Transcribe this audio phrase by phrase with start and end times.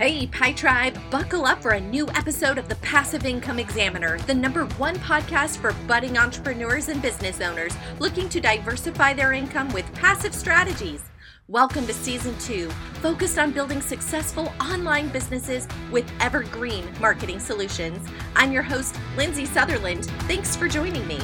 [0.00, 4.32] Hey, Pi Tribe, buckle up for a new episode of the Passive Income Examiner, the
[4.32, 9.92] number one podcast for budding entrepreneurs and business owners looking to diversify their income with
[9.92, 11.02] passive strategies.
[11.48, 12.70] Welcome to season two,
[13.02, 18.08] focused on building successful online businesses with evergreen marketing solutions.
[18.34, 20.06] I'm your host, Lindsay Sutherland.
[20.20, 21.20] Thanks for joining me.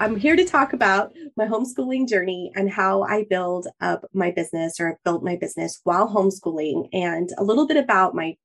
[0.00, 4.80] I'm here to talk about my homeschooling journey and how I build up my business
[4.80, 8.36] or built my business while homeschooling, and a little bit about my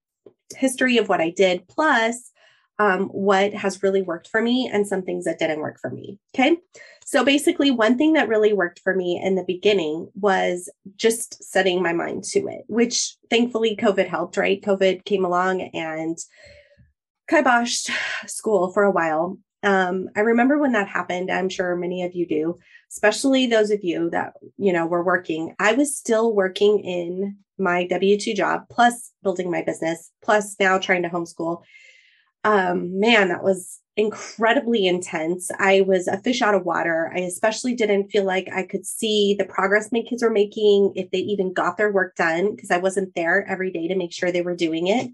[0.56, 2.32] history of what I did, plus
[2.78, 6.20] um, what has really worked for me and some things that didn't work for me.
[6.36, 6.58] Okay.
[7.06, 11.82] So basically, one thing that really worked for me in the beginning was just setting
[11.82, 14.62] my mind to it, which thankfully COVID helped, right?
[14.62, 16.18] COVID came along and
[17.32, 17.90] kiboshed
[18.28, 19.38] school for a while.
[19.66, 21.32] Um, I remember when that happened.
[21.32, 22.56] I'm sure many of you do,
[22.92, 25.56] especially those of you that, you know, were working.
[25.60, 30.78] I was still working in my W 2 job, plus building my business, plus now
[30.78, 31.64] trying to homeschool.
[32.44, 35.50] Um, man, that was incredibly intense.
[35.58, 37.12] I was a fish out of water.
[37.16, 41.10] I especially didn't feel like I could see the progress my kids were making, if
[41.10, 44.32] they even got their work done, because I wasn't there every day to make sure
[44.32, 45.10] they were doing it.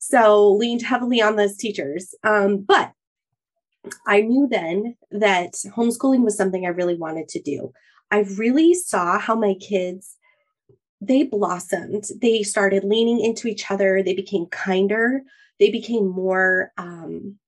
[0.00, 2.12] So leaned heavily on those teachers.
[2.24, 2.90] Um, but
[4.06, 7.72] I knew then that homeschooling was something I really wanted to do.
[8.10, 10.16] I really saw how my kids
[11.00, 12.04] they blossomed.
[12.22, 14.02] They started leaning into each other.
[14.02, 15.22] They became kinder.
[15.60, 17.38] They became more um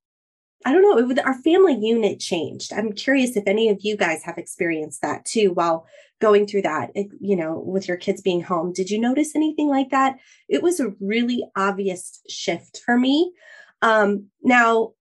[0.64, 2.72] I don't know, it, our family unit changed.
[2.72, 5.86] I'm curious if any of you guys have experienced that too while
[6.20, 6.90] going through that,
[7.20, 8.72] you know, with your kids being home.
[8.72, 10.16] Did you notice anything like that?
[10.48, 13.32] It was a really obvious shift for me.
[13.80, 14.94] Um, now,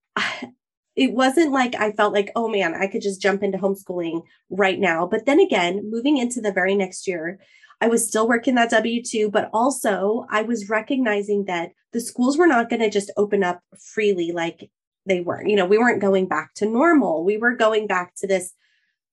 [0.96, 4.80] it wasn't like I felt like, oh man, I could just jump into homeschooling right
[4.80, 5.06] now.
[5.06, 7.38] But then again, moving into the very next year,
[7.80, 12.38] I was still working that W 2, but also I was recognizing that the schools
[12.38, 14.70] were not going to just open up freely like
[15.04, 15.46] they were.
[15.46, 17.24] You know, we weren't going back to normal.
[17.24, 18.54] We were going back to this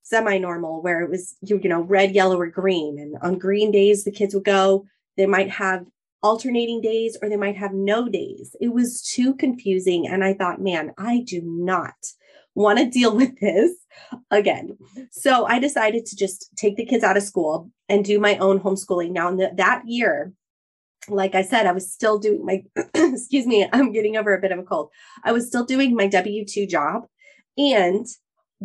[0.03, 2.97] semi normal where it was, you, you know, red, yellow, or green.
[2.97, 4.85] And on green days, the kids would go,
[5.17, 5.85] they might have
[6.23, 8.55] alternating days or they might have no days.
[8.59, 10.07] It was too confusing.
[10.07, 11.93] And I thought, man, I do not
[12.55, 13.73] want to deal with this
[14.31, 14.77] again.
[15.11, 18.59] So I decided to just take the kids out of school and do my own
[18.59, 19.11] homeschooling.
[19.11, 20.33] Now, in the, that year,
[21.09, 22.63] like I said, I was still doing my,
[22.93, 24.89] excuse me, I'm getting over a bit of a cold.
[25.23, 27.03] I was still doing my W 2 job
[27.57, 28.07] and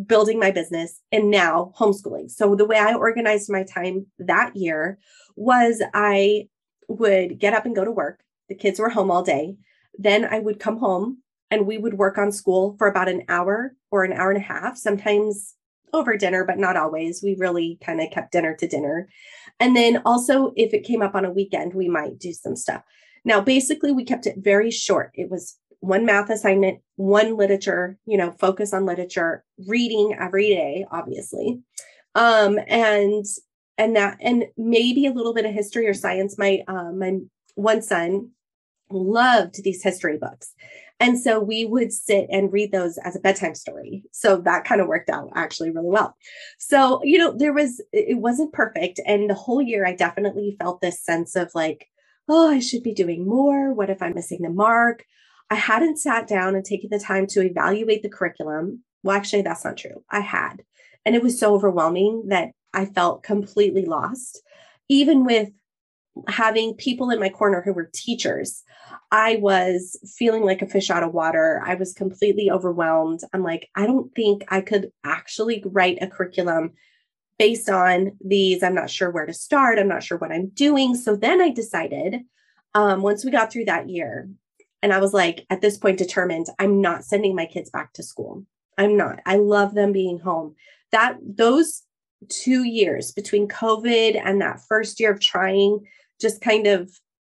[0.05, 2.31] building my business and now homeschooling.
[2.31, 4.97] So the way I organized my time that year
[5.35, 6.47] was I
[6.89, 8.19] would get up and go to work.
[8.49, 9.55] The kids were home all day.
[9.97, 11.19] Then I would come home
[11.51, 14.45] and we would work on school for about an hour or an hour and a
[14.45, 15.55] half, sometimes
[15.93, 17.23] over dinner, but not always.
[17.23, 19.07] We really kind of kept dinner to dinner.
[19.59, 22.83] And then also, if it came up on a weekend, we might do some stuff.
[23.25, 25.11] Now, basically, we kept it very short.
[25.15, 30.85] It was one math assignment, one literature, you know, focus on literature, reading every day,
[30.91, 31.61] obviously.
[32.15, 33.25] Um, and
[33.79, 36.37] and that and maybe a little bit of history or science.
[36.37, 37.19] My uh, my
[37.55, 38.31] one son
[38.91, 40.53] loved these history books.
[40.99, 44.03] And so we would sit and read those as a bedtime story.
[44.11, 46.15] So that kind of worked out actually really well.
[46.59, 48.99] So you know there was it wasn't perfect.
[49.05, 51.87] And the whole year i definitely felt this sense of like
[52.27, 53.73] oh i should be doing more.
[53.73, 55.05] What if i'm missing the mark?
[55.49, 58.83] I hadn't sat down and taken the time to evaluate the curriculum.
[59.03, 60.03] Well actually that's not true.
[60.11, 60.63] I had.
[61.05, 64.41] And it was so overwhelming that I felt completely lost.
[64.87, 65.49] Even with
[66.27, 68.63] having people in my corner who were teachers,
[69.11, 71.61] I was feeling like a fish out of water.
[71.65, 73.21] I was completely overwhelmed.
[73.33, 76.73] I'm like, I don't think I could actually write a curriculum
[77.37, 78.63] based on these.
[78.63, 79.79] I'm not sure where to start.
[79.79, 80.95] I'm not sure what I'm doing.
[80.95, 82.21] So then I decided,
[82.75, 84.29] um, once we got through that year,
[84.81, 88.03] and I was like, at this point, determined, I'm not sending my kids back to
[88.03, 88.45] school.
[88.77, 89.19] I'm not.
[89.25, 90.55] I love them being home.
[90.91, 91.83] That those
[92.27, 95.85] two years between COVID and that first year of trying
[96.19, 96.91] just kind of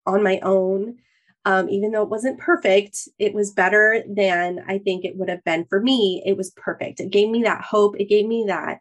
[0.06, 0.98] on my own.
[1.46, 5.44] Um, even though it wasn't perfect, it was better than I think it would have
[5.44, 6.24] been for me.
[6.26, 7.00] It was perfect.
[7.02, 8.00] It gave me that hope.
[8.00, 8.80] It gave me that,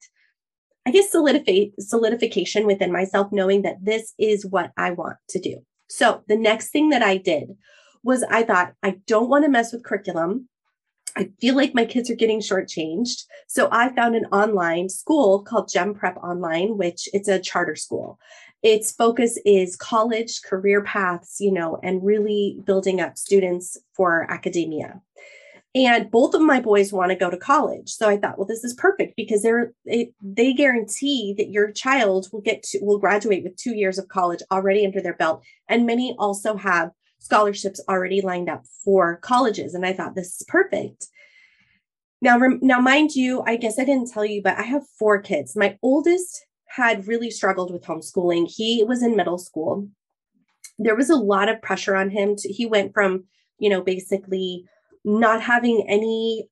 [0.87, 5.65] I guess, solidification within myself, knowing that this is what I want to do.
[5.89, 7.57] So the next thing that I did
[8.05, 10.49] was I thought, I don't want to mess with curriculum.
[11.17, 13.25] I feel like my kids are getting shortchanged.
[13.47, 18.19] So I found an online school called Gem Prep Online, which it's a charter school.
[18.63, 25.01] Its focus is college, career paths, you know, and really building up students for academia.
[25.75, 28.65] and both of my boys want to go to college so i thought well this
[28.65, 33.43] is perfect because they're it, they guarantee that your child will get to will graduate
[33.43, 36.91] with two years of college already under their belt and many also have
[37.23, 41.07] scholarships already lined up for colleges and i thought this is perfect.
[42.21, 45.57] Now now mind you i guess i didn't tell you but i have four kids.
[45.57, 48.51] My oldest had really struggled with homeschooling.
[48.51, 49.89] He was in middle school.
[50.79, 53.25] There was a lot of pressure on him to, he went from
[53.59, 54.65] you know basically
[55.05, 56.49] not having any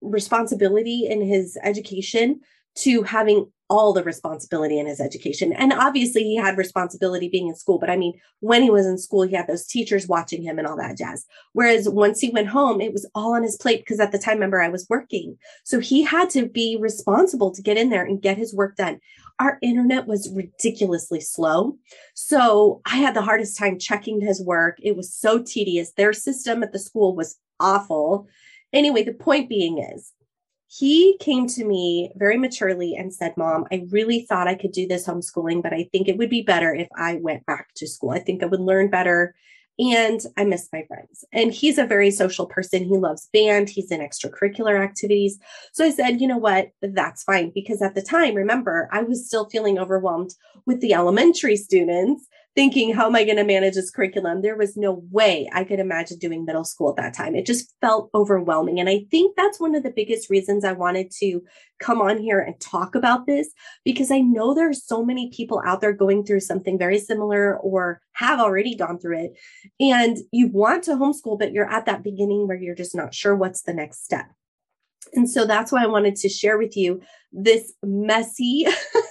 [0.00, 2.40] responsibility in his education
[2.76, 5.52] to having all the responsibility in his education.
[5.52, 8.98] And obviously, he had responsibility being in school, but I mean, when he was in
[8.98, 11.24] school, he had those teachers watching him and all that jazz.
[11.52, 14.34] Whereas once he went home, it was all on his plate because at the time,
[14.34, 15.38] remember, I was working.
[15.64, 19.00] So he had to be responsible to get in there and get his work done.
[19.38, 21.76] Our internet was ridiculously slow.
[22.14, 24.78] So I had the hardest time checking his work.
[24.82, 25.92] It was so tedious.
[25.92, 28.28] Their system at the school was awful.
[28.72, 30.12] Anyway, the point being is,
[30.76, 34.88] he came to me very maturely and said, Mom, I really thought I could do
[34.88, 38.10] this homeschooling, but I think it would be better if I went back to school.
[38.10, 39.36] I think I would learn better.
[39.78, 41.24] And I miss my friends.
[41.32, 42.84] And he's a very social person.
[42.84, 45.38] He loves band, he's in extracurricular activities.
[45.72, 46.70] So I said, you know what?
[46.82, 47.52] That's fine.
[47.54, 50.34] Because at the time, remember, I was still feeling overwhelmed
[50.66, 54.42] with the elementary students thinking, how am I going to manage this curriculum?
[54.42, 57.34] There was no way I could imagine doing middle school at that time.
[57.34, 58.78] It just felt overwhelming.
[58.78, 61.40] And I think that's one of the biggest reasons I wanted to
[61.80, 63.50] come on here and talk about this
[63.84, 67.58] because I know there are so many people out there going through something very similar
[67.58, 69.32] or have already gone through it.
[69.80, 73.34] And you want to homeschool, but you're at that beginning where you're just not sure
[73.34, 74.26] what's the next step.
[75.12, 77.00] And so that's why I wanted to share with you
[77.32, 78.66] this messy,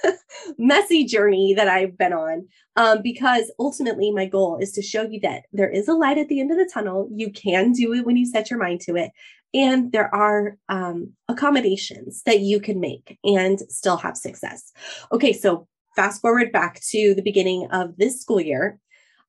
[0.58, 2.48] messy journey that I've been on.
[2.76, 6.28] Um, because ultimately, my goal is to show you that there is a light at
[6.28, 7.08] the end of the tunnel.
[7.14, 9.12] You can do it when you set your mind to it.
[9.54, 14.72] And there are um, accommodations that you can make and still have success.
[15.12, 18.80] Okay, so fast forward back to the beginning of this school year.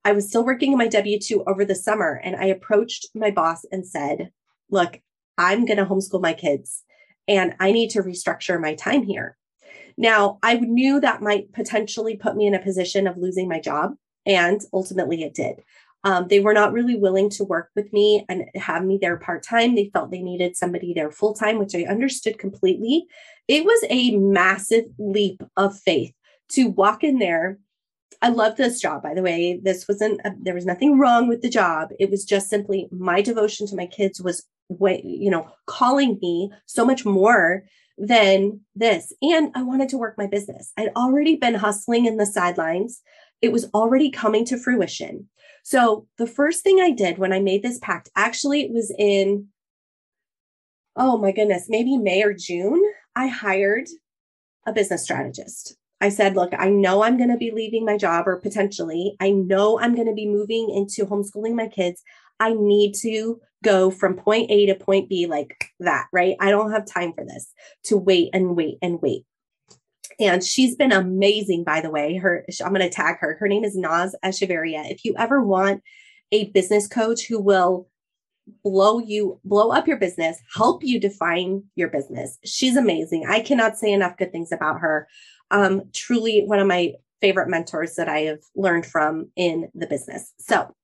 [0.05, 3.31] I was still working in my W 2 over the summer, and I approached my
[3.31, 4.31] boss and said,
[4.71, 5.01] Look,
[5.39, 6.85] I'm going to homeschool my kids
[7.27, 9.37] and I need to restructure my time here.
[9.97, 13.95] Now, I knew that might potentially put me in a position of losing my job,
[14.27, 15.63] and ultimately it did.
[16.03, 19.43] Um, they were not really willing to work with me and have me there part
[19.43, 19.75] time.
[19.75, 23.07] They felt they needed somebody there full time, which I understood completely.
[23.49, 26.13] It was a massive leap of faith
[26.51, 27.59] to walk in there.
[28.21, 29.61] I love this job, by the way.
[29.63, 31.89] This wasn't, a, there was nothing wrong with the job.
[31.99, 36.51] It was just simply my devotion to my kids was way, you know, calling me
[36.67, 37.65] so much more
[37.99, 39.13] than this.
[39.23, 40.73] And I wanted to work my business.
[40.77, 43.03] I'd already been hustling in the sidelines.
[43.41, 45.29] It was already coming to fruition.
[45.63, 49.49] So the first thing I did when I made this pact, actually, it was in,
[50.97, 52.83] oh my goodness, maybe May or June,
[53.17, 53.87] I hired
[54.67, 55.77] a business strategist.
[56.01, 59.31] I said, look, I know I'm going to be leaving my job or potentially, I
[59.31, 62.03] know I'm going to be moving into homeschooling my kids.
[62.41, 66.37] I need to go from point A to point B like that, right?
[66.41, 67.53] I don't have time for this
[67.85, 69.25] to wait and wait and wait.
[70.21, 72.17] And she's been amazing, by the way.
[72.17, 73.37] Her, I'm going to tag her.
[73.41, 74.91] Her name is Naz Echeverria.
[74.91, 75.83] If you ever want
[76.31, 77.89] a business coach who will
[78.63, 83.25] blow you, blow up your business, help you define your business, she's amazing.
[83.27, 85.09] I cannot say enough good things about her.
[85.51, 90.33] Um, truly one of my favorite mentors that I have learned from in the business.
[90.39, 90.75] So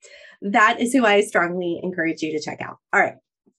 [0.42, 2.78] that is who I strongly encourage you to check out.
[2.92, 3.14] All right.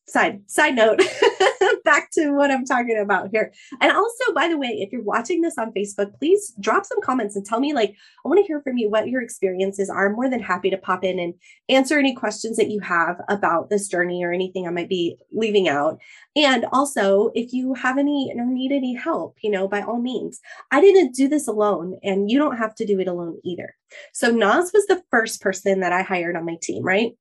[0.07, 1.01] Side side note.
[1.85, 3.51] back to what I'm talking about here.
[3.79, 7.35] And also, by the way, if you're watching this on Facebook, please drop some comments
[7.35, 10.07] and tell me, like, I want to hear from you what your experiences are.
[10.07, 11.33] I'm more than happy to pop in and
[11.69, 15.67] answer any questions that you have about this journey or anything I might be leaving
[15.67, 15.99] out.
[16.35, 20.39] And also, if you have any or need any help, you know, by all means,
[20.71, 23.75] I didn't do this alone, and you don't have to do it alone either.
[24.13, 27.11] So, Nas was the first person that I hired on my team, right?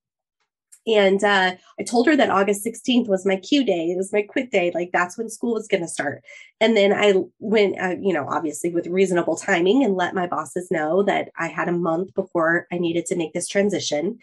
[0.86, 3.90] And uh, I told her that August 16th was my Q day.
[3.90, 4.70] It was my quit day.
[4.74, 6.24] Like that's when school was going to start.
[6.60, 10.70] And then I went, uh, you know, obviously with reasonable timing and let my bosses
[10.70, 14.18] know that I had a month before I needed to make this transition.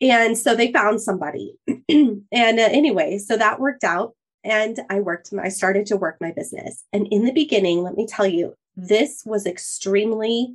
[0.00, 1.54] And so they found somebody.
[1.88, 4.14] and uh, anyway, so that worked out.
[4.44, 6.84] And I worked, I started to work my business.
[6.92, 10.54] And in the beginning, let me tell you, this was extremely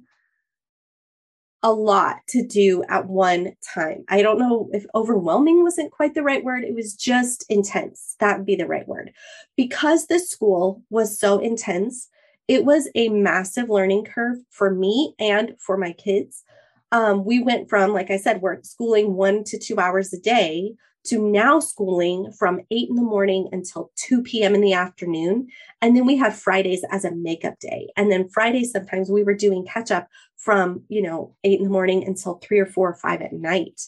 [1.63, 4.03] a lot to do at one time.
[4.09, 6.63] I don't know if overwhelming wasn't quite the right word.
[6.63, 8.15] It was just intense.
[8.19, 9.11] That would be the right word.
[9.55, 12.09] Because the school was so intense,
[12.47, 16.43] it was a massive learning curve for me and for my kids.
[16.91, 20.73] Um, we went from, like I said, we're schooling one to two hours a day
[21.03, 24.53] to now schooling from 8 in the morning until 2 p.m.
[24.53, 25.47] in the afternoon.
[25.81, 27.89] And then we had Fridays as a makeup day.
[27.97, 30.07] And then Fridays, sometimes we were doing catch up
[30.41, 33.81] from, you know, 8 in the morning until 3 or 4 or 5 at night.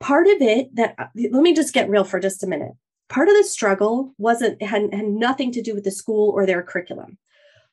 [0.00, 2.72] Part of it that, uh, let me just get real for just a minute.
[3.08, 6.62] Part of the struggle wasn't, had, had nothing to do with the school or their
[6.62, 7.18] curriculum.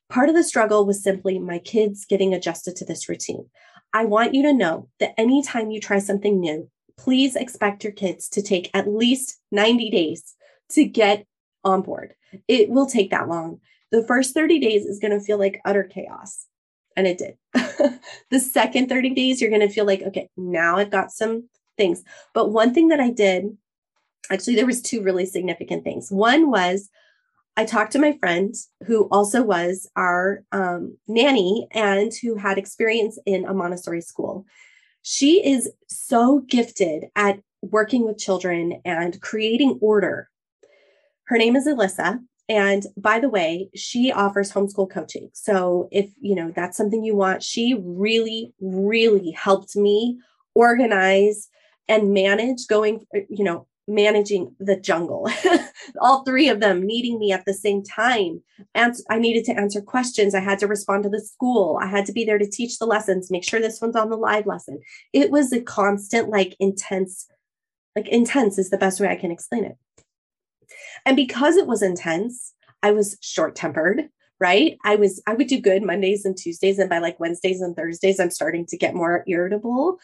[0.08, 3.46] Part of the struggle was simply my kids getting adjusted to this routine.
[3.92, 8.28] I want you to know that anytime you try something new, please expect your kids
[8.30, 10.34] to take at least 90 days
[10.70, 11.26] to get
[11.64, 12.14] on board.
[12.46, 13.60] It will take that long.
[13.90, 16.46] The first 30 days is going to feel like utter chaos.
[16.96, 17.36] And it did.
[18.30, 22.02] the second 30 days, you're going to feel like, okay, now I've got some things.
[22.34, 23.56] But one thing that I did,
[24.30, 26.10] actually, there was two really significant things.
[26.10, 26.88] One was
[27.56, 28.54] I talked to my friend
[28.86, 34.44] who also was our um, nanny and who had experience in a Montessori school.
[35.02, 40.28] She is so gifted at working with children and creating order.
[41.24, 42.20] Her name is Alyssa.
[42.48, 45.30] And by the way, she offers homeschool coaching.
[45.32, 50.18] So if you know that's something you want, she really, really helped me
[50.54, 51.48] organize
[51.88, 55.28] and manage going, you know, managing the jungle,
[56.00, 58.42] all three of them needing me at the same time.
[58.74, 60.34] And I needed to answer questions.
[60.34, 61.78] I had to respond to the school.
[61.82, 64.16] I had to be there to teach the lessons, make sure this one's on the
[64.16, 64.80] live lesson.
[65.12, 67.26] It was a constant, like intense,
[67.94, 69.76] like intense is the best way I can explain it.
[71.04, 72.52] And because it was intense,
[72.82, 74.08] I was short tempered
[74.40, 77.76] right i was i would do good mondays and tuesdays and by like wednesdays and
[77.76, 80.00] thursdays i'm starting to get more irritable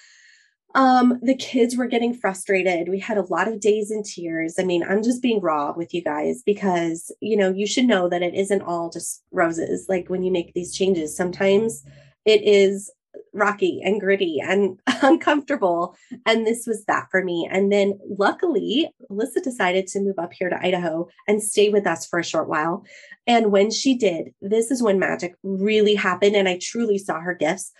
[0.75, 2.88] um, the kids were getting frustrated.
[2.88, 4.55] We had a lot of days in tears.
[4.59, 8.09] I mean, I'm just being raw with you guys because, you know, you should know
[8.09, 9.87] that it isn't all just roses.
[9.88, 11.83] Like when you make these changes, sometimes
[12.25, 12.90] it is
[13.33, 15.97] rocky and gritty and uncomfortable.
[16.26, 17.49] And this was that for me.
[17.50, 22.07] And then luckily, Alyssa decided to move up here to Idaho and stay with us
[22.07, 22.85] for a short while.
[23.26, 26.37] And when she did, this is when magic really happened.
[26.37, 27.73] And I truly saw her gifts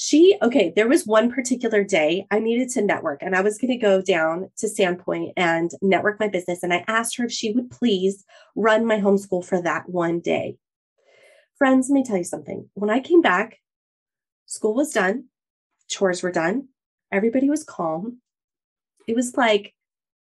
[0.00, 3.72] she okay there was one particular day i needed to network and i was going
[3.72, 7.50] to go down to sandpoint and network my business and i asked her if she
[7.50, 10.56] would please run my homeschool for that one day
[11.56, 13.58] friends let me tell you something when i came back
[14.48, 15.26] school was done
[15.88, 16.66] chores were done
[17.12, 18.18] everybody was calm
[19.06, 19.74] it was like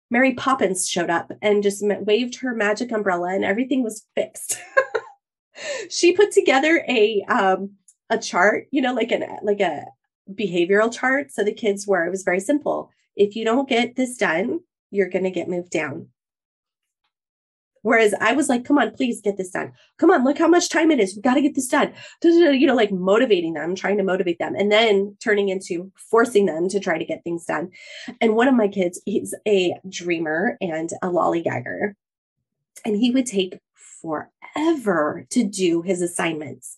[0.09, 4.57] mary poppins showed up and just waved her magic umbrella and everything was fixed
[5.89, 7.71] she put together a um,
[8.11, 9.85] a chart, you know, like an like a
[10.29, 11.31] behavioral chart.
[11.31, 12.91] So the kids were, it was very simple.
[13.15, 14.59] If you don't get this done,
[14.91, 16.09] you're going to get moved down.
[17.83, 19.73] Whereas I was like, come on, please get this done.
[19.97, 21.15] Come on, look how much time it is.
[21.15, 21.93] We got to get this done.
[22.23, 26.69] You know, like motivating them, trying to motivate them, and then turning into forcing them
[26.69, 27.71] to try to get things done.
[28.19, 31.95] And one of my kids, he's a dreamer and a lollygagger.
[32.85, 36.77] And he would take forever to do his assignments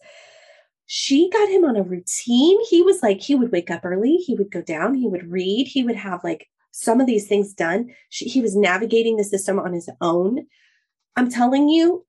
[0.86, 2.60] she got him on a routine.
[2.69, 5.65] He was like, he would wake up early, he would go down, he would read,
[5.67, 7.91] he would have like some of these things done.
[8.10, 10.45] She, he was navigating the system on his own.
[11.15, 12.05] I'm telling you,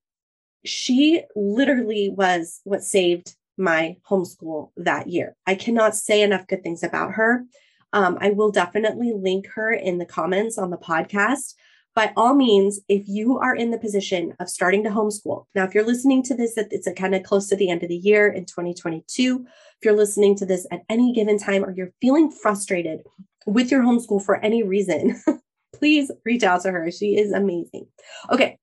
[0.64, 5.36] she literally was what saved my homeschool that year.
[5.46, 7.44] I cannot say enough good things about her.
[7.92, 11.54] Um, I will definitely link her in the comments on the podcast
[11.94, 15.74] by all means, if you are in the position of starting to homeschool, now, if
[15.74, 18.44] you're listening to this, it's kind of close to the end of the year in
[18.46, 23.02] 2022, if you're listening to this at any given time or you're feeling frustrated
[23.46, 25.20] with your homeschool for any reason,
[25.74, 26.90] please reach out to her.
[26.90, 27.86] She is amazing.
[28.30, 28.58] Okay.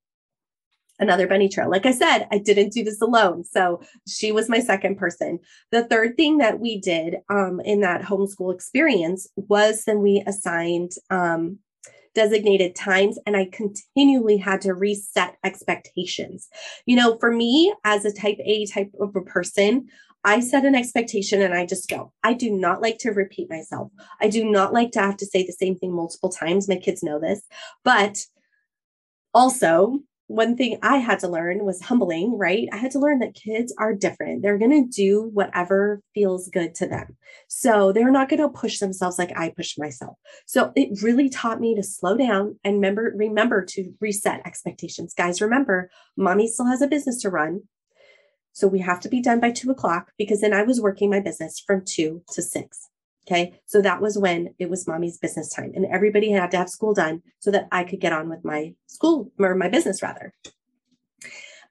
[1.01, 1.70] Another bunny trail.
[1.70, 3.43] Like I said, I didn't do this alone.
[3.43, 5.39] So she was my second person.
[5.72, 10.91] The third thing that we did um, in that homeschool experience was then we assigned
[11.10, 11.58] um,
[12.13, 16.48] designated times and I continually had to reset expectations.
[16.86, 19.88] You know, for me as a type A type of a person,
[20.24, 22.13] I set an expectation and I just go.
[22.24, 23.91] I do not like to repeat myself.
[24.20, 26.70] I do not like to have to say the same thing multiple times.
[26.70, 27.41] My kids know this.
[27.84, 28.20] But
[29.34, 30.00] also,
[30.31, 32.67] one thing I had to learn was humbling, right?
[32.71, 34.41] I had to learn that kids are different.
[34.41, 37.17] They're going to do whatever feels good to them.
[37.47, 40.17] So they're not going to push themselves like I push myself.
[40.45, 45.13] So it really taught me to slow down and remember remember to reset expectations.
[45.13, 47.63] Guys, remember, mommy still has a business to run.
[48.53, 51.19] So we have to be done by two o'clock because then I was working my
[51.19, 52.90] business from two to six.
[53.27, 53.59] Okay.
[53.67, 56.93] So that was when it was mommy's business time and everybody had to have school
[56.93, 60.33] done so that I could get on with my school or my business rather.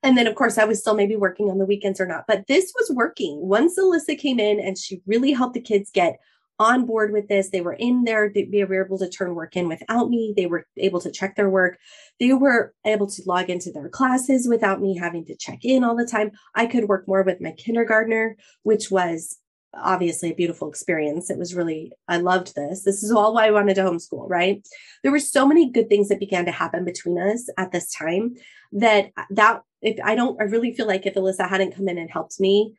[0.02, 2.46] And then, of course, I was still maybe working on the weekends or not, but
[2.46, 3.46] this was working.
[3.46, 6.18] Once Alyssa came in and she really helped the kids get
[6.60, 7.50] on board with this.
[7.50, 8.30] They were in there.
[8.32, 10.34] They were able to turn work in without me.
[10.36, 11.78] They were able to check their work.
[12.20, 15.96] They were able to log into their classes without me having to check in all
[15.96, 16.30] the time.
[16.54, 19.38] I could work more with my kindergartner, which was
[19.74, 21.30] obviously a beautiful experience.
[21.30, 22.82] It was really, I loved this.
[22.82, 24.66] This is all why I wanted to homeschool, right?
[25.02, 28.34] There were so many good things that began to happen between us at this time
[28.72, 32.10] that that if I don't, I really feel like if Alyssa hadn't come in and
[32.10, 32.74] helped me,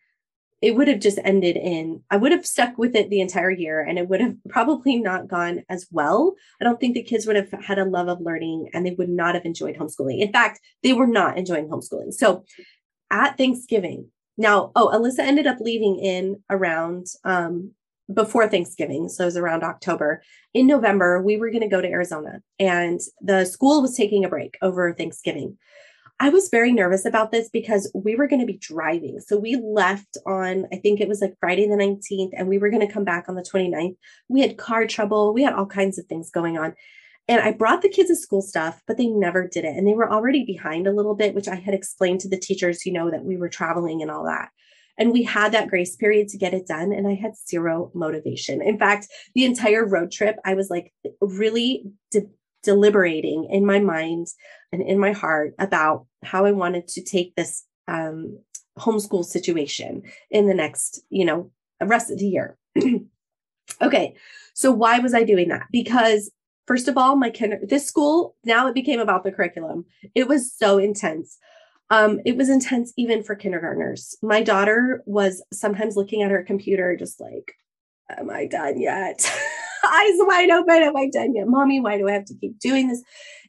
[0.62, 3.82] it would have just ended in i would have stuck with it the entire year
[3.82, 7.36] and it would have probably not gone as well i don't think the kids would
[7.36, 10.60] have had a love of learning and they would not have enjoyed homeschooling in fact
[10.84, 12.46] they were not enjoying homeschooling so
[13.10, 14.08] at thanksgiving
[14.42, 17.72] now oh alyssa ended up leaving in around um
[18.14, 20.22] before Thanksgiving, so it was around October.
[20.54, 24.30] In November, we were going to go to Arizona, and the school was taking a
[24.30, 25.58] break over Thanksgiving.
[26.20, 29.20] I was very nervous about this because we were going to be driving.
[29.22, 32.70] So we left on, I think it was like Friday the 19th, and we were
[32.70, 33.96] going to come back on the 29th.
[34.30, 36.76] We had car trouble, we had all kinds of things going on.
[37.28, 39.76] And I brought the kids the school stuff, but they never did it.
[39.78, 42.86] And they were already behind a little bit, which I had explained to the teachers,
[42.86, 44.50] you know, that we were traveling and all that.
[44.98, 46.92] And we had that grace period to get it done.
[46.92, 48.62] And I had zero motivation.
[48.62, 52.28] In fact, the entire road trip, I was like really de-
[52.64, 54.28] deliberating in my mind
[54.72, 58.40] and in my heart about how I wanted to take this um,
[58.78, 61.52] homeschool situation in the next, you know,
[61.82, 62.58] rest of the year.
[63.82, 64.16] okay,
[64.54, 65.68] so why was I doing that?
[65.72, 66.32] Because
[66.68, 69.86] first of all, my kinder this school now it became about the curriculum.
[70.16, 71.38] It was so intense.
[71.90, 74.16] Um, it was intense even for kindergartners.
[74.22, 77.54] My daughter was sometimes looking at her computer, just like,
[78.10, 79.20] "Am I done yet?"
[79.84, 80.84] Eyes wide open.
[80.84, 81.82] Am I done yet, mommy?
[81.82, 83.04] Why do I have to keep doing this?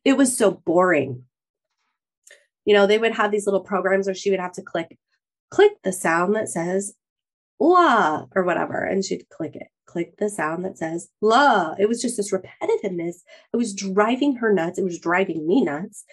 [0.04, 1.25] It was so boring
[2.64, 4.99] you know, they would have these little programs where she would have to click,
[5.50, 6.95] click the sound that says
[7.59, 8.85] la or whatever.
[8.85, 11.74] And she'd click it, click the sound that says la.
[11.78, 13.16] It was just this repetitiveness.
[13.52, 14.78] It was driving her nuts.
[14.78, 16.04] It was driving me nuts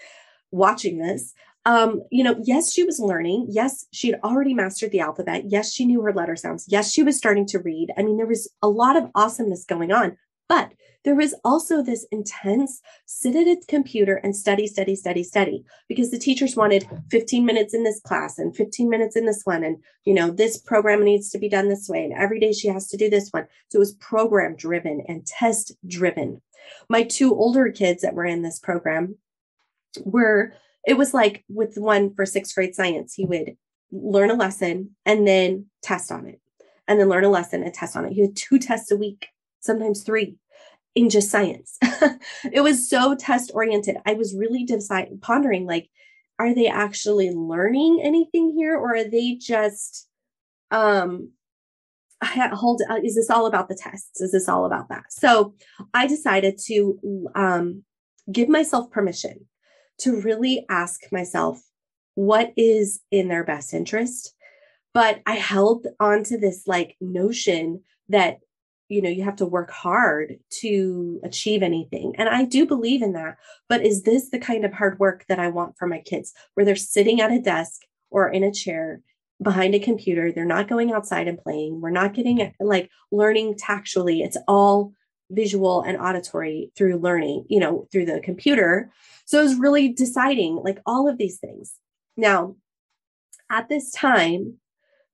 [0.52, 1.34] watching this.
[1.66, 3.48] Um, you know, yes, she was learning.
[3.50, 5.44] Yes, she had already mastered the alphabet.
[5.48, 6.66] Yes, she knew her letter sounds.
[6.68, 7.92] Yes, she was starting to read.
[7.98, 10.18] I mean, there was a lot of awesomeness going on,
[10.50, 10.74] but
[11.06, 16.12] there was also this intense sit at a computer and study, study, study, study, because
[16.12, 19.64] the teachers wanted 15 minutes in this class and 15 minutes in this one.
[19.64, 22.04] And, you know, this program needs to be done this way.
[22.04, 23.48] And every day she has to do this one.
[23.70, 26.42] So it was program driven and test driven.
[26.90, 29.16] My two older kids that were in this program
[30.04, 30.54] were,
[30.86, 33.56] it was like with one for sixth grade science, he would
[33.92, 36.42] learn a lesson and then test on it,
[36.88, 38.14] and then learn a lesson and test on it.
[38.14, 40.38] He had two tests a week, sometimes three
[40.96, 41.78] in just science.
[42.52, 43.98] it was so test oriented.
[44.06, 45.90] I was really decide, pondering like,
[46.40, 50.08] are they actually learning anything here or are they just
[50.72, 51.32] um
[52.22, 55.54] hold uh, is this all about the tests is this all about that so
[55.94, 57.00] i decided to
[57.36, 57.84] um
[58.32, 59.48] give myself permission
[59.98, 61.60] to really ask myself
[62.16, 64.34] what is in their best interest
[64.94, 68.40] but i held on to this like notion that
[68.90, 72.14] you know you have to work hard to achieve anything.
[72.18, 73.38] And i do believe in that
[73.70, 76.34] but is this the kind of hard work that i want for my kids?
[76.56, 79.02] Where they're sitting at a desk or in a chair
[79.42, 82.66] behind a computer they're not going outside and playing we're not getting mm-hmm.
[82.66, 84.22] like learning tactually.
[84.22, 84.92] It's all
[85.32, 88.92] visual and auditory through learning you know through the computer.
[89.26, 91.76] So i was really deciding like all of these things.
[92.18, 92.56] Now
[93.52, 94.60] at this time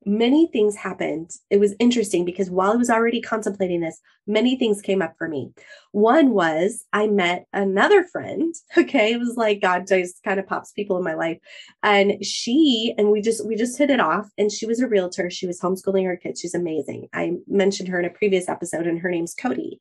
[0.06, 1.32] many things happened.
[1.50, 5.28] It was interesting because while I was already contemplating this, many things came up for
[5.28, 5.52] me.
[5.92, 8.54] One was I met another friend.
[8.78, 9.14] Okay.
[9.14, 11.40] It was like God just kind of pops people in my life.
[11.82, 14.30] And she, and we just, we just hit it off.
[14.38, 15.30] And she was a realtor.
[15.30, 16.42] She was homeschooling her kids.
[16.42, 17.08] She's amazing.
[17.14, 19.80] I mentioned her in a previous episode, and her name's Cody.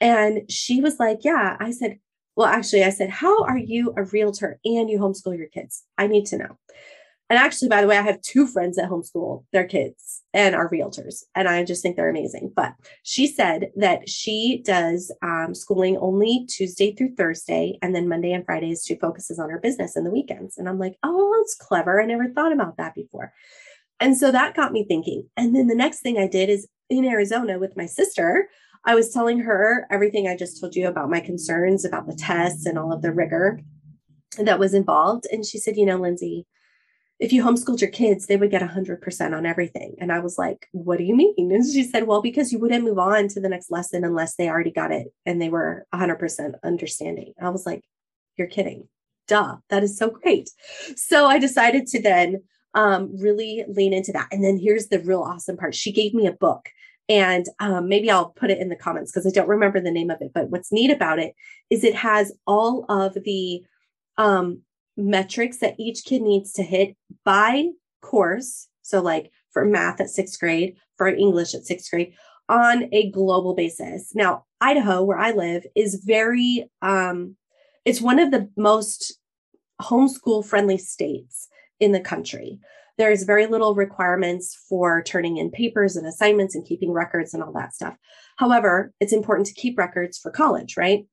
[0.00, 1.56] And she was like, Yeah.
[1.58, 1.98] I said,
[2.36, 5.84] well, actually, I said, How are you a realtor and you homeschool your kids?
[5.96, 6.58] I need to know.
[7.34, 10.70] And actually, by the way, I have two friends that homeschool their kids and are
[10.70, 12.52] realtors, and I just think they're amazing.
[12.54, 18.30] But she said that she does um, schooling only Tuesday through Thursday, and then Monday
[18.30, 20.58] and Fridays she focuses on her business and the weekends.
[20.58, 22.00] And I'm like, oh, that's clever.
[22.00, 23.32] I never thought about that before.
[23.98, 25.28] And so that got me thinking.
[25.36, 28.48] And then the next thing I did is in Arizona with my sister,
[28.84, 32.64] I was telling her everything I just told you about my concerns about the tests
[32.64, 33.58] and all of the rigor
[34.38, 35.26] that was involved.
[35.32, 36.46] And she said, you know, Lindsay,
[37.20, 39.94] if you homeschooled your kids, they would get 100% on everything.
[40.00, 41.34] And I was like, what do you mean?
[41.38, 44.48] And she said, well, because you wouldn't move on to the next lesson unless they
[44.48, 47.32] already got it and they were 100% understanding.
[47.40, 47.84] I was like,
[48.36, 48.88] you're kidding.
[49.28, 50.50] Duh, that is so great.
[50.96, 52.42] So I decided to then
[52.74, 54.28] um, really lean into that.
[54.32, 56.68] And then here's the real awesome part she gave me a book
[57.08, 60.10] And um, maybe I'll put it in the comments because I don't remember the name
[60.10, 60.32] of it.
[60.34, 61.34] But what's neat about it
[61.70, 63.62] is it has all of the
[64.16, 64.62] um,
[64.96, 67.68] metrics that each kid needs to hit by
[68.00, 68.68] course.
[68.82, 72.14] So, like for math at sixth grade, for English at sixth grade,
[72.48, 74.14] on a global basis.
[74.14, 77.36] Now, Idaho, where I live, is very, um,
[77.84, 79.18] it's one of the most
[79.80, 81.48] homeschool friendly states
[81.80, 82.58] in the country.
[82.96, 87.52] There's very little requirements for turning in papers and assignments and keeping records and all
[87.54, 87.96] that stuff.
[88.36, 91.06] However, it's important to keep records for college, right?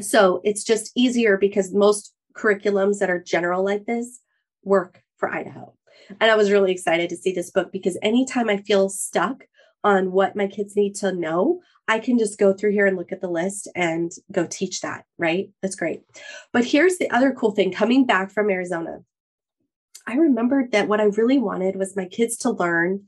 [0.00, 4.20] So it's just easier because most curriculums that are general like this
[4.62, 5.74] work for Idaho.
[6.20, 9.44] And I was really excited to see this book because anytime I feel stuck
[9.84, 13.12] on what my kids need to know, I can just go through here and look
[13.12, 15.50] at the list and go teach that, right?
[15.62, 16.02] That's great.
[16.52, 18.98] But here's the other cool thing coming back from Arizona.
[20.06, 23.04] I remembered that what I really wanted was my kids to learn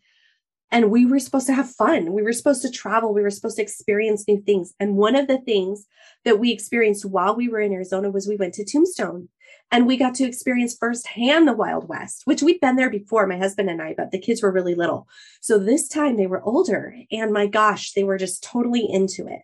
[0.72, 2.14] and we were supposed to have fun.
[2.14, 3.12] We were supposed to travel.
[3.12, 4.72] We were supposed to experience new things.
[4.80, 5.86] And one of the things
[6.24, 9.28] that we experienced while we were in Arizona was we went to Tombstone
[9.70, 13.36] and we got to experience firsthand the Wild West, which we'd been there before, my
[13.36, 15.06] husband and I, but the kids were really little.
[15.42, 16.96] So this time they were older.
[17.12, 19.42] And my gosh, they were just totally into it.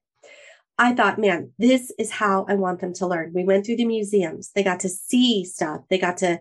[0.78, 3.32] I thought, man, this is how I want them to learn.
[3.34, 4.50] We went through the museums.
[4.54, 5.82] They got to see stuff.
[5.90, 6.40] They got to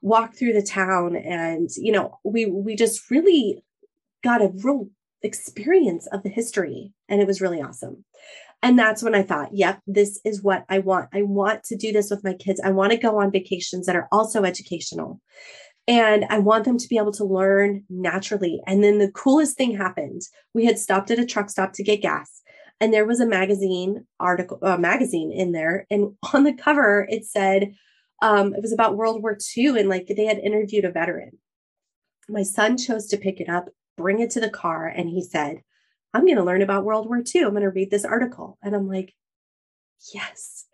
[0.00, 3.64] walk through the town and you know we we just really
[4.24, 4.88] got a real
[5.22, 8.04] experience of the history and it was really awesome.
[8.62, 11.08] And that's when i thought yep this is what i want.
[11.12, 12.60] I want to do this with my kids.
[12.64, 15.20] I want to go on vacations that are also educational.
[15.86, 18.60] And i want them to be able to learn naturally.
[18.66, 20.22] And then the coolest thing happened.
[20.54, 22.42] We had stopped at a truck stop to get gas
[22.80, 27.24] and there was a magazine article a magazine in there and on the cover it
[27.24, 27.74] said
[28.22, 31.32] um, it was about world war ii and like they had interviewed a veteran.
[32.28, 34.86] My son chose to pick it up bring it to the car.
[34.86, 35.62] And he said,
[36.12, 37.42] I'm going to learn about World War II.
[37.42, 38.58] I'm going to read this article.
[38.62, 39.14] And I'm like,
[40.12, 40.66] yes,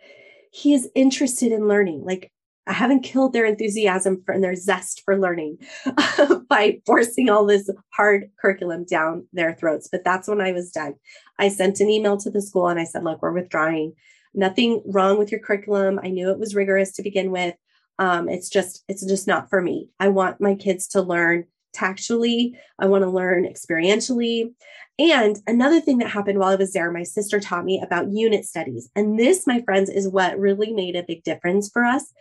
[0.53, 2.03] he is interested in learning.
[2.05, 2.31] Like,
[2.67, 5.59] I haven't killed their enthusiasm for, and their zest for learning
[6.49, 9.89] by forcing all this hard curriculum down their throats.
[9.91, 10.95] But that's when I was done.
[11.39, 13.95] I sent an email to the school and I said, look, we're withdrawing.
[14.35, 15.99] Nothing wrong with your curriculum.
[16.03, 17.55] I knew it was rigorous to begin with.
[17.99, 19.89] Um, it's just, it's just not for me.
[19.99, 22.59] I want my kids to learn tactually.
[22.79, 24.53] I want to learn experientially.
[24.99, 28.45] And another thing that happened while I was there, my sister taught me about unit
[28.45, 28.91] studies.
[28.95, 32.13] And this, my friends, is what really made a big difference for us.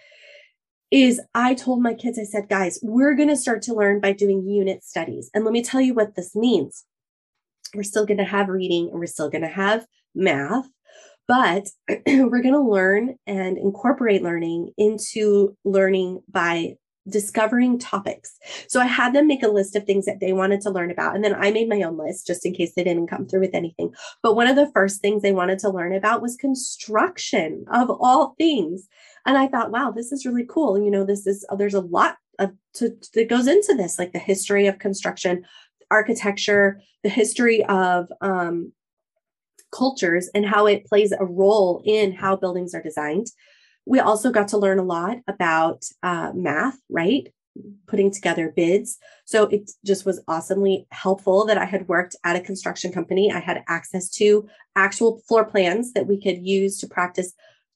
[0.92, 4.14] Is I told my kids, I said, guys, we're going to start to learn by
[4.14, 5.30] doing unit studies.
[5.34, 6.86] And let me tell you what this means.
[7.76, 9.86] We're still going to have reading and we're still going to have
[10.16, 10.68] math,
[11.28, 11.68] but
[12.08, 16.76] we're going to learn and incorporate learning into learning by
[17.10, 18.38] discovering topics.
[18.67, 21.15] So I had them make a list of things that they wanted to learn about.
[21.15, 23.56] And then I made my own list just in case they didn't come through with
[23.56, 23.93] anything.
[24.22, 28.36] But one of the first things they wanted to learn about was construction of all
[28.38, 28.88] things.
[29.26, 30.82] And I thought, wow, this is really cool.
[30.82, 34.19] You know, this is, there's a lot of, to, that goes into this, like the
[34.19, 35.43] history of construction,
[35.91, 38.72] architecture, the history of, um,
[39.72, 43.28] cultures and how it plays a role in how buildings are designed
[43.89, 47.34] we also got to learn a lot about uh, math, right?
[47.88, 48.99] Putting together bids.
[49.25, 53.32] So it just was awesomely helpful that I had worked at a construction company.
[53.32, 57.34] I had access to actual floor plans that we could use to practice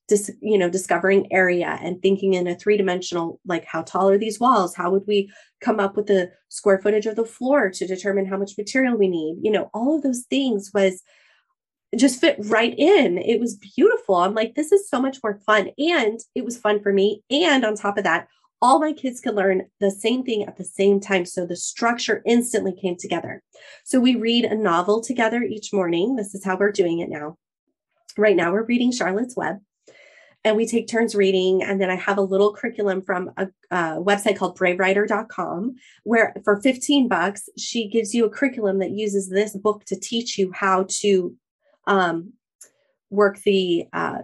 [0.07, 4.17] dis, you know discovering area and thinking in a three dimensional like how tall are
[4.17, 7.87] these walls how would we come up with the square footage of the floor to
[7.87, 11.01] determine how much material we need you know all of those things was
[11.97, 13.17] just fit right in.
[13.17, 14.15] It was beautiful.
[14.15, 15.69] I'm like, this is so much more fun.
[15.77, 17.23] And it was fun for me.
[17.29, 18.27] And on top of that,
[18.61, 21.25] all my kids could learn the same thing at the same time.
[21.25, 23.43] So the structure instantly came together.
[23.83, 26.15] So we read a novel together each morning.
[26.15, 27.37] This is how we're doing it now.
[28.17, 29.57] Right now, we're reading Charlotte's Web
[30.45, 31.63] and we take turns reading.
[31.63, 36.61] And then I have a little curriculum from a, a website called bravewriter.com, where for
[36.61, 40.85] 15 bucks, she gives you a curriculum that uses this book to teach you how
[41.01, 41.35] to
[41.85, 42.33] um,
[43.09, 44.19] work the uh,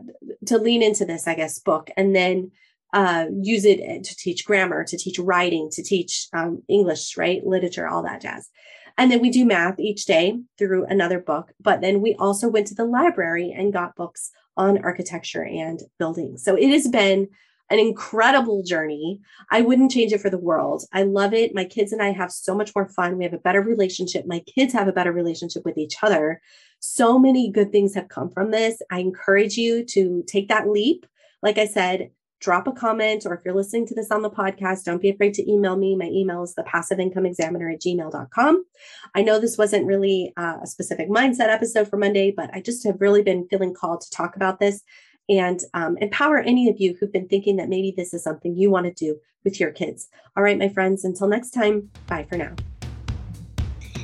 [0.47, 2.51] to lean into this, I guess, book, and then
[2.93, 7.87] uh, use it to teach grammar, to teach writing, to teach um, English, right, literature,
[7.87, 8.49] all that jazz.
[8.97, 11.53] And then we do math each day through another book.
[11.61, 16.37] But then we also went to the library and got books on architecture and building.
[16.37, 17.29] So it has been
[17.69, 19.19] an incredible journey.
[19.51, 20.83] I wouldn't change it for the world.
[20.91, 21.53] I love it.
[21.53, 23.17] My kids and I have so much more fun.
[23.17, 24.25] We have a better relationship.
[24.25, 26.41] My kids have a better relationship with each other.
[26.79, 28.81] So many good things have come from this.
[28.91, 31.05] I encourage you to take that leap.
[31.43, 34.85] Like I said, drop a comment, or if you're listening to this on the podcast,
[34.85, 35.95] don't be afraid to email me.
[35.95, 38.65] My email is the passive income examiner at gmail.com.
[39.13, 42.85] I know this wasn't really uh, a specific mindset episode for Monday, but I just
[42.85, 44.83] have really been feeling called to talk about this
[45.29, 48.69] and um, empower any of you who've been thinking that maybe this is something you
[48.69, 50.09] want to do with your kids.
[50.35, 52.55] All right, my friends, until next time, bye for now.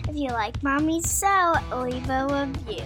[0.07, 2.85] If you like Mommy's Sew, leave a review.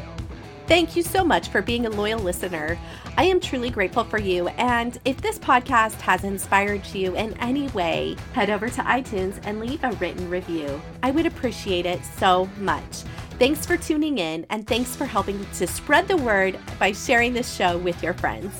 [0.67, 2.77] Thank you so much for being a loyal listener.
[3.17, 4.49] I am truly grateful for you.
[4.49, 9.59] And if this podcast has inspired you in any way, head over to iTunes and
[9.59, 10.79] leave a written review.
[11.01, 13.03] I would appreciate it so much.
[13.39, 17.55] Thanks for tuning in, and thanks for helping to spread the word by sharing this
[17.55, 18.53] show with your friends.